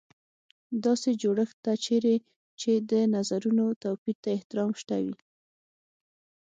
[0.85, 2.15] داسې جوړښت ته چېرې
[2.61, 5.15] چې د نظرونو توپیر ته احترام شته وي.